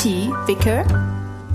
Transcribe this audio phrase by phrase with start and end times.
[0.00, 0.30] T.
[0.46, 0.84] Vicker.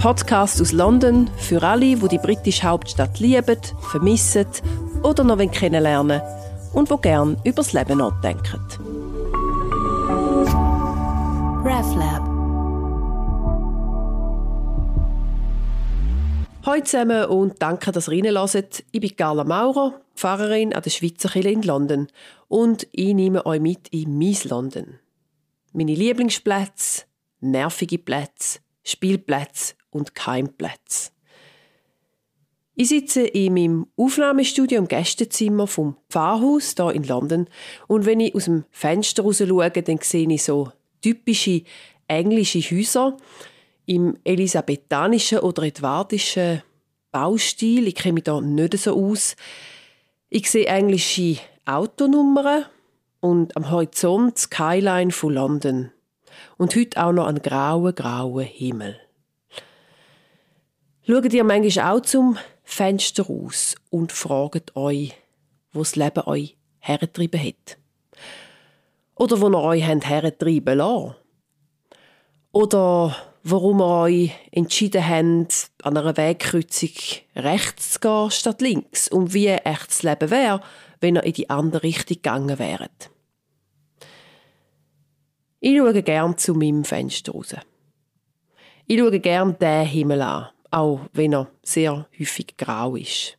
[0.01, 3.57] Podcast aus London für alle, die die britische Hauptstadt lieben,
[3.89, 4.47] vermissen
[5.01, 6.21] oder noch kennenlernen
[6.73, 8.59] und wo gern über das Leben nachdenken.
[11.63, 12.23] RefLab.
[16.65, 18.83] Hallo zusammen und danke, dass ihr reinhört.
[18.91, 22.07] Ich bin Carla Maurer, Pfarrerin an der Schweizer Kirche in London
[22.49, 24.99] und ich nehme euch mit in mein London.
[25.71, 27.03] Meine Lieblingsplätze,
[27.43, 31.11] nervige Plätze, Spielplätze und Keimplätze.
[32.75, 37.47] Ich sitze in meinem Aufnahmestudio im Gästezimmer vom Pfarrhaus hier in London
[37.87, 40.71] und wenn ich aus dem Fenster raus schaue, dann sehe ich so
[41.01, 41.61] typische
[42.07, 43.15] englische Häuser
[43.85, 46.63] im elisabethanischen oder edwardischen
[47.11, 47.87] Baustil.
[47.87, 49.35] Ich kenne mich da nicht so aus.
[50.29, 52.65] Ich sehe englische Autonummern
[53.19, 55.91] und am Horizont die Skyline von London.
[56.57, 58.99] Und heute auch noch ein grauer, grauer Himmel.
[61.05, 65.13] Schaut ihr manchmal auch zum Fenster raus und fragt euch,
[65.73, 67.77] wo das Leben euch hergetrieben hat?
[69.15, 71.15] Oder wo ihr euch hergetrieben lassen?
[72.51, 76.91] Oder warum ihr euch entschieden habt, an einer Wegkreuzung
[77.35, 80.61] rechts zu gehen statt links und wie echt das Leben wäre,
[81.01, 83.09] wenn ihr in die andere Richtung gegangen wäret.
[85.65, 87.55] Ich schaue gern zu meinem Fenster raus.
[88.85, 93.37] Ich schaue gern den Himmel an, auch wenn er sehr häufig grau ist.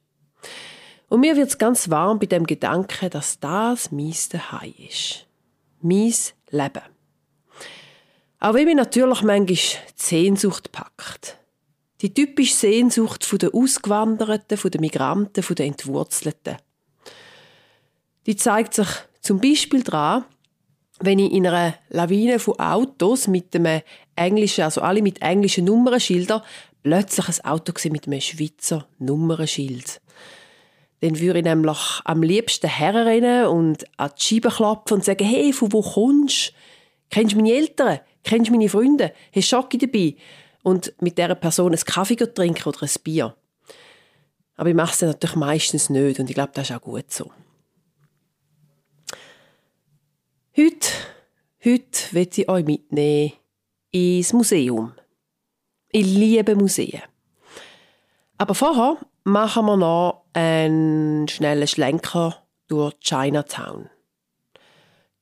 [1.10, 4.14] Und mir wird es ganz warm bei dem Gedanken, dass das mein
[4.50, 5.26] Hai ist.
[5.82, 6.14] Mein
[6.48, 6.82] Leben.
[8.40, 9.60] Auch wenn mich natürlich manchmal die
[9.94, 11.36] Sehnsucht packt.
[12.00, 16.56] Die typische Sehnsucht der Ausgewanderten, der Migranten, der Entwurzelten.
[18.24, 18.88] Die zeigt sich
[19.20, 20.24] zum Beispiel daran,
[21.04, 23.82] wenn ich in einer Lawine von Autos mit einem
[24.16, 26.42] englischen, also alle mit englischen Nummernschildern,
[26.82, 30.00] plötzlich ein Auto mit einem Schweizer Nummernschild.
[31.00, 35.52] Dann würde ich nämlich am liebsten herrennen und an die Scheibe klopfen und sagen, hey,
[35.52, 36.52] von wo kommst du?
[37.10, 38.00] Kennst du meine Eltern?
[38.22, 39.12] Kennst du meine Freunde?
[39.34, 40.16] Hast du Schocke dabei?
[40.62, 43.34] Und mit dieser Person einen Kaffee trinken oder ein Bier.
[44.56, 47.30] Aber ich mache es natürlich meistens nicht und ich glaube, das ist auch gut so.
[50.56, 50.88] Heute,
[51.64, 53.32] heute will ich euch mitnehmen
[53.90, 54.92] ins Museum.
[55.90, 57.02] Ich liebe Museen.
[58.38, 63.90] Aber vorher machen wir noch einen schnellen Schlenker durch Chinatown.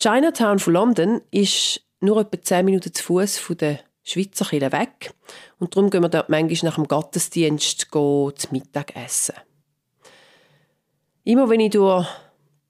[0.02, 5.14] Chinatown von London ist nur etwa 10 Minuten zu Fuß von der Schweizer Kirche weg.
[5.58, 9.36] Und darum gehen wir dort manchmal nach dem Gottesdienst zu Mittag essen.
[11.24, 12.06] Immer wenn ich durch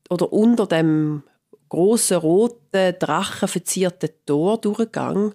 [0.08, 1.24] oder unter dem
[1.72, 5.32] grossen roten, drachenverzierten Tor durchgegangen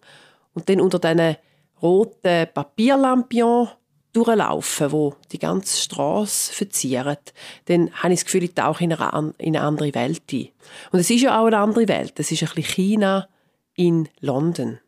[0.54, 1.36] und dann unter diesen
[1.82, 3.70] roten Papierlampion
[4.14, 7.18] durchlaufen, wo die ganze Straße verzieren,
[7.66, 10.50] dann habe ich das Gefühl, ich tauche in in eine andere Welt ein.
[10.92, 12.14] Und es ist ja auch eine andere Welt.
[12.20, 13.28] Es ist ein bisschen China
[13.74, 14.80] in London.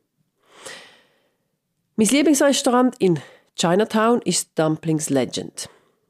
[1.95, 3.19] Mein Lieblingsrestaurant in
[3.55, 5.67] Chinatown ist Dumplings Legend.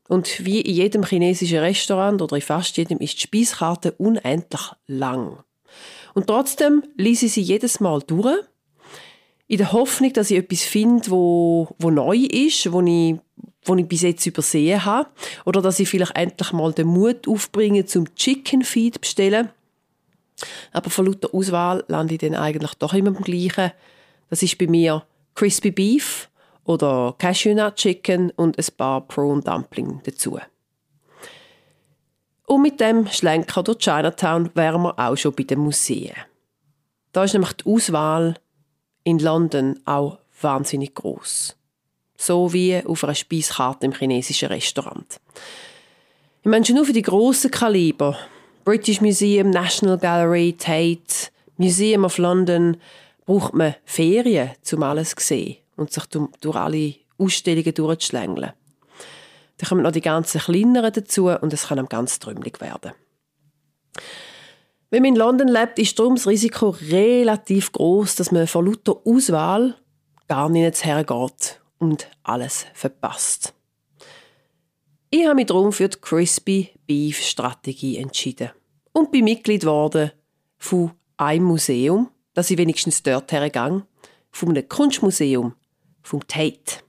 [0.10, 5.44] Und wie in jedem chinesischen Restaurant oder in fast jedem ist die Speiskarte unendlich lang.
[6.16, 8.44] Und trotzdem lese ich sie jedes Mal durch,
[9.48, 13.18] in der Hoffnung, dass ich etwas finde, wo, wo neu ist, wo ich,
[13.64, 15.10] wo ich bis jetzt übersehen habe.
[15.46, 19.50] Oder dass ich vielleicht endlich mal den Mut aufbringe, zum Chicken Feed bestellen.
[20.72, 23.72] Aber von lauter Auswahl lande ich dann eigentlich doch immer beim Gleichen.
[24.32, 25.04] Das ist bei mir
[25.36, 26.29] Crispy Beef
[26.70, 30.40] oder Cashew Nut Chicken und ein paar Prawn Dumpling dazu.
[32.46, 36.14] Und mit dem Schlenker durch Chinatown wären wir auch schon bei den Museen.
[37.12, 38.36] Da ist nämlich die Auswahl
[39.04, 41.58] in London auch wahnsinnig groß,
[42.16, 45.20] so wie auf einer Speiskarte im chinesischen Restaurant.
[46.44, 48.16] Ich meine schon nur für die grossen Kaliber,
[48.64, 52.78] British Museum, National Gallery, Tate, Museum of London,
[53.26, 58.54] braucht man Ferien, um alles zu sehen und sich durch alle Ausstellungen durchzuschlängeln.
[59.58, 62.94] Dann kommen noch die ganzen kleineren dazu und es kann einem ganz trümmelig werden.
[64.90, 68.98] Wenn man in London lebt, ist darum das Risiko relativ groß, dass man von lauter
[69.06, 69.76] Auswahl
[70.28, 73.54] gar nicht hergeht und alles verpasst.
[75.12, 78.52] Ich habe mich darum für die Crispy Beef Strategie entschieden
[78.94, 80.12] und bin Mitglied geworden
[80.58, 83.84] von einem Museum, dass ich wenigstens dort hergegangen,
[84.32, 85.56] von einem Kunstmuseum
[86.10, 86.82] vom Tate.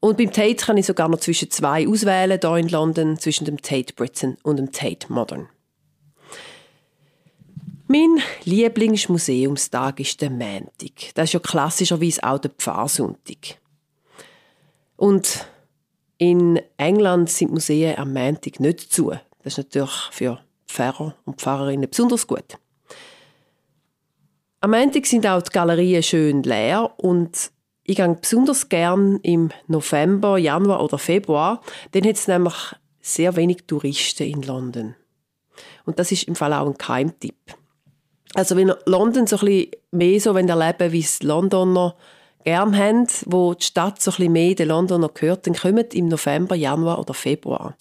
[0.00, 3.60] Und beim Tate kann ich sogar noch zwischen zwei auswählen, hier in London, zwischen dem
[3.60, 5.48] Tate Britain und dem Tate Modern.
[7.86, 11.12] Mein Lieblingsmuseumstag ist der Montag.
[11.14, 13.58] Das ist ja klassischerweise auch der Pfarrsonntag.
[14.96, 15.46] Und
[16.18, 19.10] in England sind Museen am Montag nicht zu.
[19.42, 22.58] Das ist natürlich für Pfarrer und Pfarrerinnen besonders gut.
[24.60, 27.50] Am Montag sind auch die Galerien schön leer und
[27.90, 31.60] ich gehe besonders gern im November, Januar oder Februar.
[31.90, 32.54] Dann hat es nämlich
[33.00, 34.94] sehr wenig Touristen in London.
[35.86, 37.56] Und das ist im Fall auch ein Keimtipp.
[38.34, 41.96] Also wenn London so ein bisschen mehr so erleben wie es Londoner
[42.44, 46.06] gerne haben, wo die Stadt so ein bisschen mehr den Londoner gehört, dann kommt im
[46.06, 47.76] November, Januar oder Februar.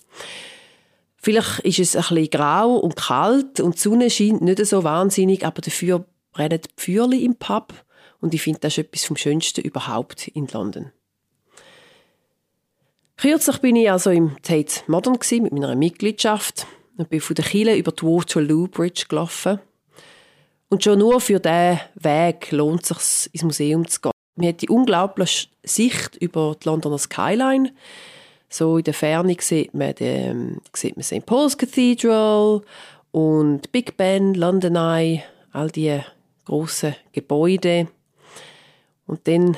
[1.17, 5.45] Vielleicht ist es ein bisschen grau und kalt und die Sonne scheint nicht so wahnsinnig,
[5.45, 7.73] aber dafür brennen die Feuerchen im Pub
[8.21, 10.91] und ich finde, das ist etwas vom Schönsten überhaupt in London.
[13.17, 16.65] Kürzlich bin ich also im Tate Modern mit meiner Mitgliedschaft
[16.97, 19.59] und bin von der Kille über die Waterloo Bridge gelaufen.
[20.69, 24.11] Und schon nur für diesen Weg lohnt es sich, ins Museum zu gehen.
[24.35, 27.73] Man hat die unglaubliche Sicht über die Londoner Skyline.
[28.47, 31.25] So in der Ferne sieht man, den, sieht man St.
[31.25, 32.61] Paul's Cathedral
[33.11, 36.05] und Big Ben, London Eye, all diese
[36.45, 37.89] grossen Gebäude.
[39.09, 39.57] Und dann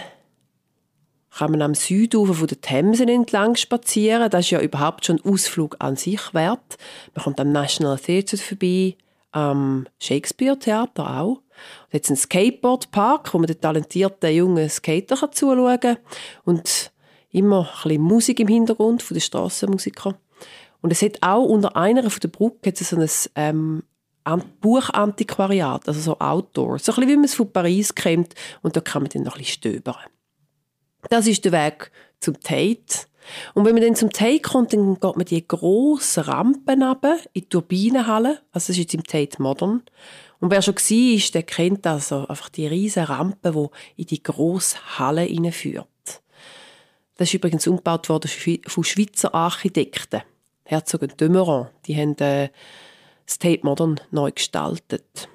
[1.29, 4.29] kann man am Südufer von der Themse entlang spazieren.
[4.29, 6.77] Das ist ja überhaupt schon ein Ausflug an sich wert.
[7.13, 8.95] Man kommt am National Theatre vorbei,
[9.33, 11.35] am Shakespeare Theater auch.
[11.35, 15.97] Und jetzt ein Skateboardpark, wo man den talentierten jungen Skater zuschauen kann.
[16.45, 16.93] Und
[17.31, 20.15] immer ein bisschen Musik im Hintergrund von den Strassenmusikern.
[20.81, 23.83] Und es hat auch unter einer der Brücke so ein ähm,
[24.61, 26.79] Buchantiquariat, also so Outdoor.
[26.79, 28.35] So ein bisschen wie man es von Paris kennt.
[28.61, 29.95] Und da kann man dann noch ein bisschen stöbern.
[31.09, 33.07] Das ist der Weg zum Tate.
[33.53, 37.49] Und wenn man dann zum Tate kommt, dann geht man die grossen Rampen in die
[37.49, 38.41] Turbinenhalle.
[38.51, 39.83] Also das ist jetzt im Tate Modern.
[40.39, 44.23] Und wer schon war, ist, der kennt also einfach die riesen Rampe, die in die
[44.23, 45.87] grosse Halle hineinführt.
[47.17, 48.31] Das ist übrigens umgebaut worden
[48.65, 50.23] von Schweizer Architekten.
[50.63, 51.67] Herzog und Dömeron.
[51.85, 52.49] Die haben äh,
[53.31, 55.29] das Tate Modern neu gestaltet.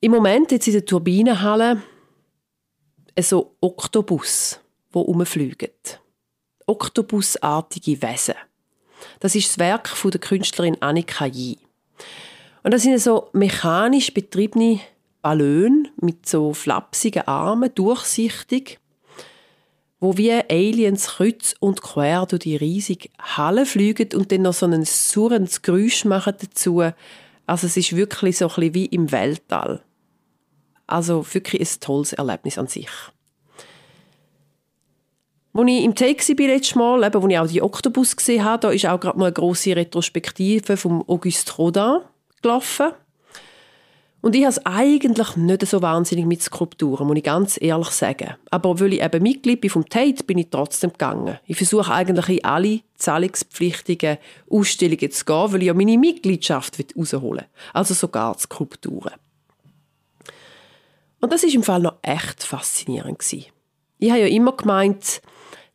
[0.00, 1.82] Im Moment jetzt in der Turbinenhalle
[3.20, 4.60] so Oktopus,
[4.94, 5.70] die rumfliegen.
[6.66, 8.36] Oktopusartige Wesen.
[9.18, 11.58] Das ist das Werk von der Künstlerin Annika Yi.
[12.62, 14.80] Und das sind so mechanisch betriebene
[15.22, 18.78] Ballone mit so flapsigen Armen, durchsichtig,
[20.00, 24.66] wo wie Aliens kreuz und quer durch die riesige Halle fliegen und dann noch so
[24.66, 26.82] ein surrendes Geräusch machen dazu.
[27.46, 29.82] Also es ist wirklich so ein bisschen wie im Weltall.
[30.86, 32.88] Also wirklich ein tolles Erlebnis an sich.
[35.52, 38.60] Als ich im Take war letztes Mal, eben, wo ich auch die Oktopus gesehen habe,
[38.60, 41.98] da ist auch gerade mal eine grosse Retrospektive vom Auguste Rodin
[42.40, 42.92] gelaufen.
[44.22, 48.34] Und ich habe es eigentlich nicht so wahnsinnig mit Skulpturen, muss ich ganz ehrlich sagen.
[48.50, 51.38] Aber weil ich eben Mitglied bin vom Tate, bin ich trotzdem gegangen.
[51.46, 54.18] Ich versuche eigentlich in alle zahlungspflichtigen
[54.50, 57.46] Ausstellungen zu gehen, weil ich ja meine Mitgliedschaft rausholen will.
[57.72, 59.14] Also sogar Skulpturen.
[61.20, 65.22] Und das ist im Fall noch echt faszinierend Ich habe ja immer gemeint,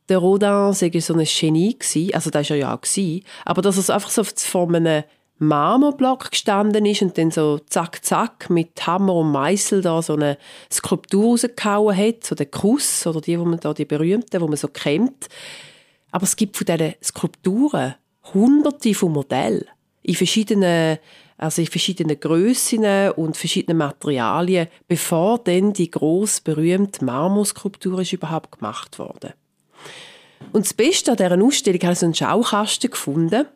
[0.08, 2.14] der Rodin sei so ein Genie gewesen.
[2.14, 3.24] Also das war er ja auch gewesen.
[3.44, 5.02] Aber dass er so einfach so vor einem
[5.38, 10.38] Marmorblock gestanden ist und dann so zack, zack mit Hammer und Meißel da so eine
[10.72, 14.56] Skulptur rausgehauen hat, so der Kuss oder die, wo man da, die berühmten, wo man
[14.56, 15.28] so kennt.
[16.10, 17.96] Aber es gibt von diesen Skulpturen
[18.32, 19.66] hunderte von Modellen
[20.02, 20.98] in verschiedenen
[21.38, 28.52] also in verschiedenen Grössen und verschiedenen Materialien, bevor dann die groß berühmte Marmorskulptur ist überhaupt
[28.52, 29.34] gemacht wurde.
[30.52, 33.46] Und das Beste an dieser Ausstellung habe ich so einen Schaukasten gefunden,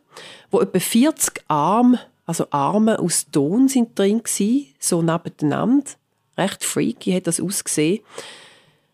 [0.50, 5.90] wo etwa 40 Arme, also Arme aus Ton sind drin waren, so nebeneinander.
[6.36, 8.00] Recht freaky hat das ausgesehen.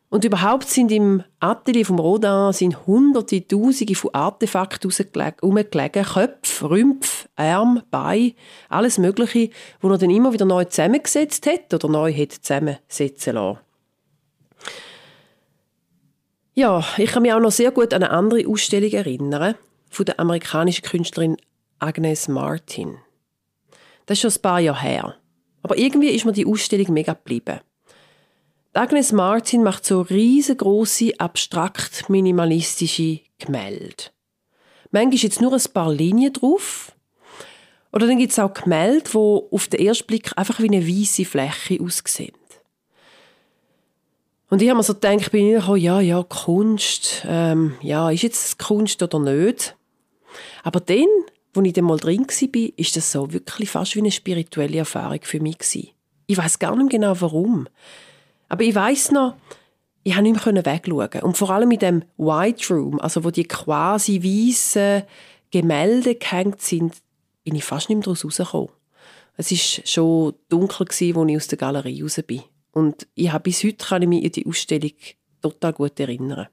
[0.09, 6.05] Und überhaupt sind im Atelier vom Rodin sind hunderte, tausende von Artefakten herumgelegen.
[6.05, 8.35] Köpfe, Rümpfe, Arme, Beine,
[8.69, 13.59] alles Mögliche, wo er dann immer wieder neu zusammengesetzt hat oder neu hat zusammensetzen lassen.
[16.55, 19.57] Ja, ich kann mich auch noch sehr gut an eine andere Ausstellung erinnern,
[19.91, 21.37] von der amerikanischen Künstlerin
[21.79, 22.99] Agnes Martin.
[24.07, 25.17] Das ist schon ein paar Jahre her.
[25.63, 27.61] Aber irgendwie ist mir die Ausstellung mega geblieben.
[28.73, 34.05] Agnes Martin macht so riesengroße, abstrakt minimalistische Gemälde.
[34.91, 36.93] Manchmal ist jetzt nur ein paar Linien drauf.
[37.93, 41.25] Oder dann gibt es auch Gemälde, die auf den ersten Blick einfach wie eine weiße
[41.25, 42.35] Fläche aussehen.
[44.49, 48.23] Und ich habe mir so gedacht, bin ich, oh ja, ja, Kunst, ähm, ja, ist
[48.23, 49.77] jetzt Kunst oder nicht?
[50.63, 51.07] Aber dann,
[51.65, 55.41] ich dann mal drin war, ist das so wirklich fast wie eine spirituelle Erfahrung für
[55.41, 55.89] mich gewesen.
[56.27, 57.67] Ich weiß gar nicht genau warum.
[58.49, 59.35] Aber ich weiß noch,
[60.05, 61.23] ich konnte nicht mehr wegschauen.
[61.23, 65.03] Und vor allem mit dem White Room, also wo die quasi weißen
[65.51, 66.95] Gemälde gehängt sind,
[67.43, 68.69] bin ich fast nicht mehr daraus rausgekommen.
[69.37, 72.43] Es war schon dunkel, als ich aus der Galerie raus bin.
[72.77, 74.93] Und ich habe bis heute kann ich mich an die Ausstellung
[75.41, 76.49] total gut erinnern.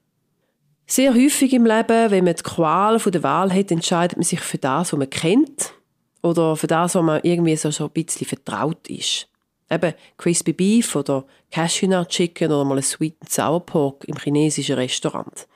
[0.86, 4.56] Sehr häufig im Leben, wenn man die Qual der Wahl hat, entscheidet man sich für
[4.56, 5.74] das, was man kennt
[6.22, 9.28] oder für das, was man irgendwie so, so ein bisschen vertraut ist.
[9.70, 14.16] Eben Crispy Beef oder Cashew Nut Chicken oder mal ein Sweet and Sour Pork im
[14.16, 15.46] chinesischen Restaurant.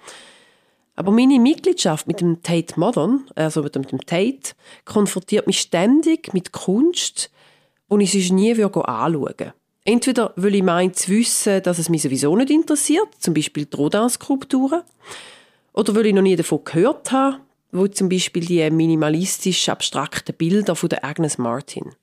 [0.96, 4.52] Aber meine Mitgliedschaft mit dem Tate Modern, also mit dem Tate,
[4.84, 7.30] konfrontiert mich ständig mit Kunst,
[7.90, 9.54] die ich sonst nie anschauen würde.
[9.88, 13.74] Entweder will ich meinen zu wissen, dass es mich sowieso nicht interessiert, zum Beispiel die
[13.74, 14.82] Rodin-Skulpturen,
[15.72, 17.38] oder will ich noch nie davon gehört haben,
[17.72, 21.94] wo zum Beispiel die minimalistisch abstrakten Bilder von der Agnes Martin.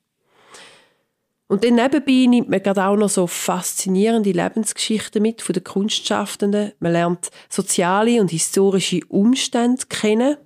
[1.46, 6.72] Und dann nebenbei nimmt man gerade auch noch so faszinierende Lebensgeschichten mit von den Kunstschaffenden.
[6.80, 10.36] Man lernt soziale und historische Umstände kennen,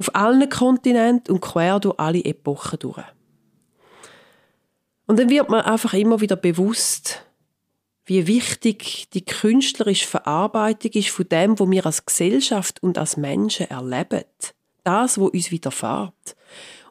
[0.00, 3.04] auf allen Kontinenten und quer durch alle Epochen durch.
[5.08, 7.24] Und dann wird man einfach immer wieder bewusst,
[8.04, 13.70] wie wichtig die künstlerische Verarbeitung ist von dem, was wir als Gesellschaft und als Menschen
[13.70, 14.24] erleben.
[14.84, 16.36] Das, was uns widerfährt.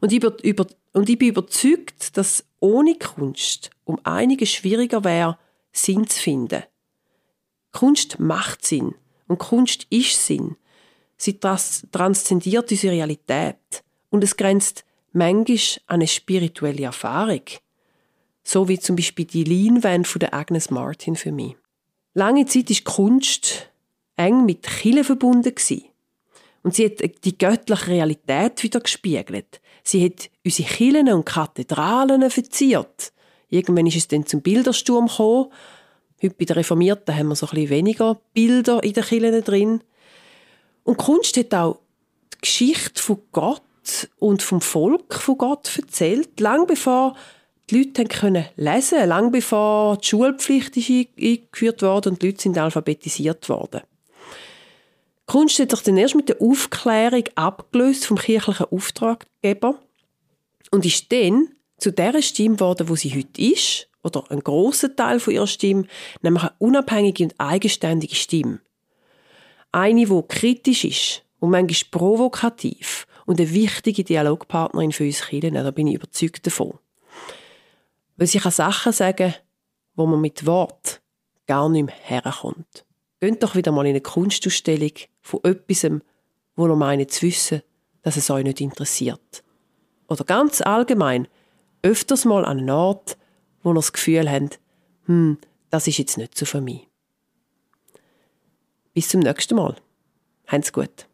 [0.01, 5.38] Und ich, über, und ich bin überzeugt, dass ohne Kunst um einiges schwieriger wäre,
[5.71, 6.63] Sinn zu finden.
[7.71, 8.95] Kunst macht Sinn
[9.27, 10.55] und Kunst ist Sinn.
[11.17, 17.43] Sie transzendiert unsere Realität und es grenzt manchmal an eine spirituelle Erfahrung
[18.48, 21.56] so wie zum Beispiel die Leinwand von der Agnes Martin für mich.
[22.13, 23.70] Lange Zeit ist Kunst
[24.16, 25.54] eng mit Chile verbunden.
[26.63, 29.60] Und sie hat die göttliche Realität wieder gespiegelt.
[29.84, 33.12] Sie hat unsere Kirchen und Kathedralen verziert.
[33.50, 35.51] Irgendwann ist es dann zum Bildersturm gekommen.
[36.24, 39.82] Heute bei den Reformierten haben wir so ein bisschen weniger Bilder in den Kirchen drin.
[40.84, 41.80] Und Kunst hat auch
[42.34, 43.62] die Geschichte von Gott
[44.20, 47.16] und vom Volk von Gott erzählt, lang bevor
[47.69, 52.57] die Leute können lesen, lang bevor die Schulpflicht ist eingeführt wurde und die Leute sind
[52.57, 53.81] alphabetisiert worden.
[53.81, 59.77] Die Kunst hat sich dann erst mit der Aufklärung abgelöst vom kirchlichen Auftraggeber
[60.71, 65.19] und ist dann zu der Stimme geworden, wo sie heute ist, oder ein großer Teil
[65.19, 65.86] von ihrer Stimme,
[66.21, 68.62] nämlich eine unabhängige und eigenständige Stimme.
[69.74, 75.71] Eine, die kritisch ist und manchmal provokativ und eine wichtige Dialogpartnerin für uns Kinder, da
[75.71, 76.79] bin ich überzeugt davon.
[78.17, 79.33] Weil sie kann Sachen sagen,
[79.95, 81.01] wo man mit Wort
[81.45, 82.86] gar nicht mehr herkommt.
[83.19, 85.89] Geht doch wieder mal in eine Kunstausstellung von etwas,
[86.55, 87.62] wo ihr meint zu wissen,
[88.01, 89.43] dass es euch nicht interessiert.
[90.07, 91.27] Oder ganz allgemein,
[91.81, 93.17] öfters mal an einen Ort,
[93.63, 94.59] wo ihr das Gefühl habt,
[95.05, 95.38] hm,
[95.69, 96.88] das ist jetzt nicht so für mich.
[98.93, 99.75] Bis zum nächsten Mal.
[100.47, 101.07] Habt's gut.